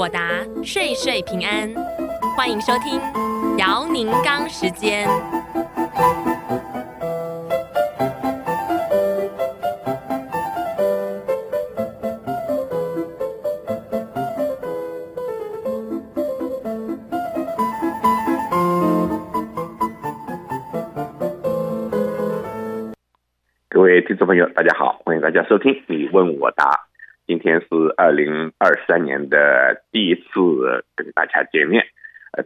[0.00, 1.70] 我答，岁岁平安。
[2.34, 2.98] 欢迎收听
[3.58, 5.06] 姚宁刚时间。
[23.68, 26.89] 各位听众朋友，大家好，欢迎大家收听你问我答。
[27.30, 31.86] 今天是二零二三年的第一次跟大家见面，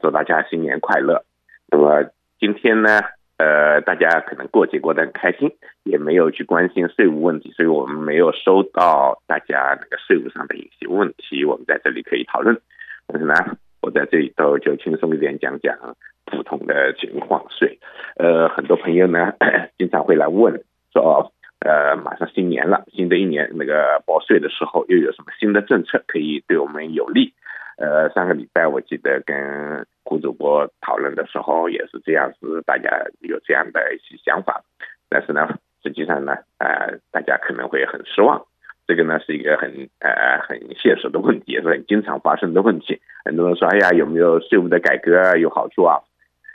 [0.02, 1.24] 祝大家新年快乐。
[1.73, 2.05] 那么
[2.38, 3.01] 今天呢，
[3.38, 5.51] 呃，大家可能过节过得很开心，
[5.84, 12.60] 也没有去关心税务问题，所以我们没有收到大家那个税务上的一些问题，我们在这里可以讨论。
[13.07, 13.32] 但是呢，
[13.80, 15.96] 我在这里头就轻松一点讲讲
[16.27, 17.79] 普通的情况税。
[18.16, 19.32] 呃，很多朋友呢，
[19.79, 20.62] 经常会来问
[20.93, 21.32] 说。
[21.64, 27.32] 呃，马上新年了，新的一年那个报税的时候，又有什么新的政策可以对我们有利？
[27.79, 34.62] 呃，上个礼拜我记得跟胡主播讨论的时候也是这样子，大家有这样的一些想法。
[35.09, 35.48] 但是呢，
[35.82, 38.45] 实际上呢，呃，大家可能会很失望。
[38.87, 43.01] 这个呢是一个很呃很现实的问题，也是很经常发生的问题。
[43.24, 46.01] 很多人说，哎呀，有没有税务的改革有好处啊？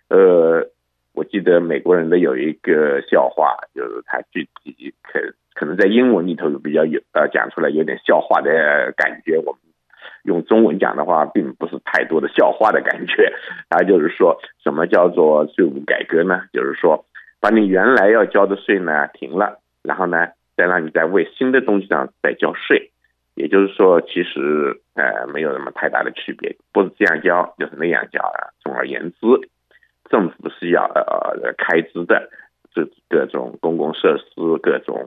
[0.09, 0.69] 呃。
[1.19, 5.19] 我记得美国人的有一个笑话，就是他具体可
[5.53, 9.59] 可能在英文里头比较有呃讲出来有点笑话的感觉，我们
[10.23, 13.33] 用中文讲的话，并不是太多的笑话的感觉。
[13.67, 16.43] 他就是说什么叫做税务改革呢？
[16.53, 17.03] 就是说
[17.41, 22.91] 把你原来要交的税呢停了，然后呢再让你在为新的东西上再交税。
[23.35, 28.55] 也就是说，其实呃没有什么太大的区别，不是这样交就是那样交啊。
[28.63, 29.49] 总而言之。
[30.09, 32.29] 政府是要呃开支的，
[32.73, 34.25] 这各种公共设施、
[34.61, 35.05] 各种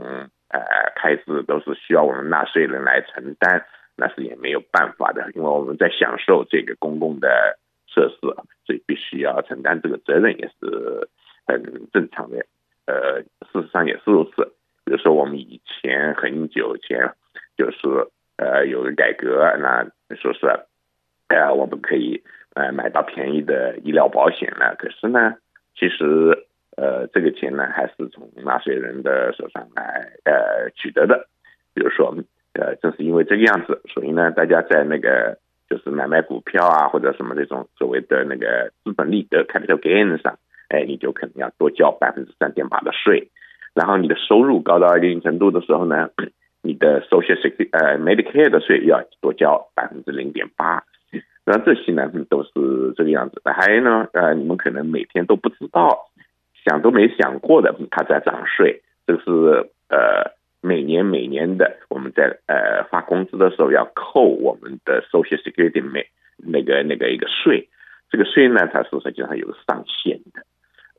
[0.48, 0.60] 呃
[0.94, 7.58] 开支都是需要我们纳税人来承担，那是也没有办法的，因为我们在享受这个公共的
[7.88, 8.20] 设施，
[8.64, 11.08] 所以必须要承担这个责任，也是
[11.46, 12.46] 很正常的。
[12.86, 14.52] 呃，事实上也是如此。
[14.84, 17.12] 比如说我们以前很久前
[17.56, 17.78] 就是
[18.36, 19.84] 呃有个改革，那
[20.16, 20.46] 说是
[21.28, 22.22] 呃我们可以。
[22.54, 25.36] 呃，买到便宜的医疗保险了，可是呢，
[25.74, 26.46] 其实
[26.76, 31.28] 呃，这个钱呢，还是从纳税人的手上来呃取得的。
[31.74, 32.14] 比如说，
[32.54, 35.38] 呃，正是因为这个样子，所以呢，大家在那个
[35.70, 40.38] 就是买卖股票啊，或者什么这种所谓的那个资本利得 capital gain 上，
[40.68, 43.30] 哎，你就可能要多交百分之三点八的税。
[43.74, 46.10] 然后你的收入高到一定程度的时候呢，
[46.60, 50.84] 你的 social security 呃 Medicare 的税要多交百分之零点八。
[51.44, 52.50] 那这些呢，都是
[52.96, 53.52] 这个样子的。
[53.52, 56.08] 还有呢，呃，你们可能每天都不知道，
[56.64, 58.82] 想都没想过的，它在涨税。
[59.06, 59.30] 这个是
[59.88, 67.68] 呃，每年每年的，我们在呃发工资的时候要扣我们的 Social Security 每那个那个一个税。
[68.08, 70.44] 这个税呢，它是实际上有上限的。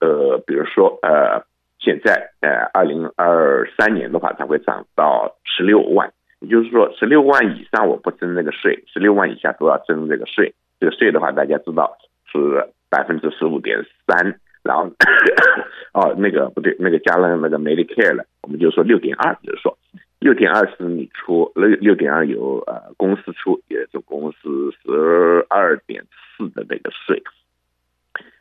[0.02, 1.46] 呃，比如说呃，
[1.80, 6.12] 现在呃，二零二三年的话，它会涨到十六万。
[6.44, 10.54] 也就是说，十六万以上我不征那个税，十六万以下都要征这个税。
[10.78, 11.98] 这个税的话，大家知道
[12.30, 14.92] 是百分之十五点三，然后
[15.96, 19.78] 哦，那个不对，那个加了那个 Medicare 了，我们就说六点二，就是说
[20.20, 26.04] 六点二是你出，六六点二由呃公司出，也就公司十二点
[26.36, 27.24] 四的那个税。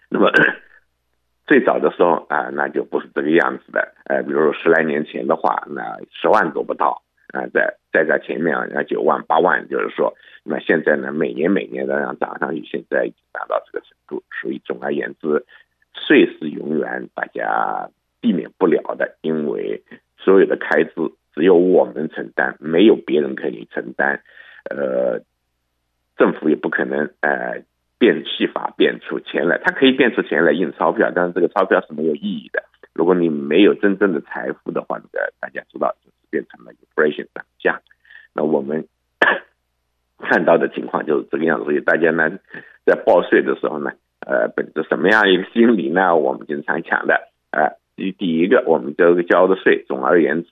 [0.09, 0.29] 那么
[1.47, 7.01] 最早的时候啊、那就不是这个样子的，呃，比如说十来年前的话，那十万都不到。
[7.33, 14.25] 啊，在在在前面啊，那九万八万，就是说，那现在呢，每年每年的让涨上去，现在已经达到这个程度。
[14.41, 15.45] 所以总而言之，
[15.95, 19.83] 税是永远大家避免不了的，因为
[20.17, 20.93] 所有的开支
[21.35, 24.23] 只有我们承担，没有别人可以承担。
[24.71, 25.21] 呃，
[26.17, 27.63] 政府也不可能呃
[27.99, 32.63] 变戏法变出钱来，它可以变出钱来印钞票，但是这个钞票是没有意义的。
[32.95, 36.13] 如果你没有真正的财富的话，这个大家知道就是。
[36.33, 37.45] 变成了 inflation 了，
[38.45, 38.87] 我们
[40.19, 41.65] 看到的情况就是这个样子。
[41.65, 42.31] 所以大家呢，
[42.85, 43.93] 在报税的时候呢，
[44.27, 46.17] 呃，本着什么样一个心理呢？
[46.17, 50.49] 我们经常讲的，呃，第一个，我们这个交的税，总而言之，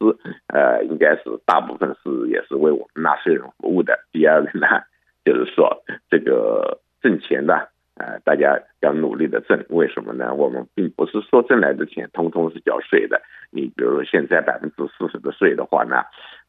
[0.49, 3.99] 呃，应该是大部分是也是为我们纳税人服务的。
[4.13, 4.67] 第二个呢，
[5.25, 7.69] 就是说这个挣钱的。
[7.97, 10.33] 呃，大家要努力的挣，为什么呢？
[10.33, 13.21] 我们并不是说挣来的钱通通是缴税的。
[13.51, 15.97] 你比如说现在百分之四十的税的话呢，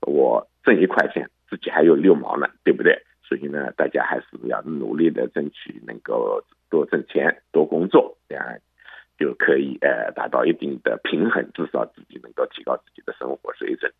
[0.08, 3.02] 我挣一块钱，自己还有六毛呢，对不对？
[3.24, 8.46] 所以呢，大家还是要努力的争取能够多挣钱、多工作，这样
[9.18, 13.92] 就可以呃达到一定的平衡，至少自己能够提高自己的生活水准。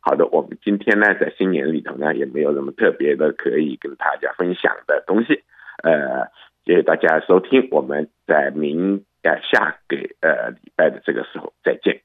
[0.00, 5.44] 好的，我们今天呢，在新年里头呢，也没有什么特别的可以跟大家分享的东西。
[5.84, 6.26] 呃，
[6.64, 12.02] 谢谢大家收听，我们在明呃下个呃礼拜的这个时候再见。